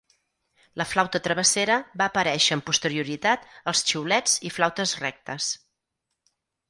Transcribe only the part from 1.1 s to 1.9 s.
travessera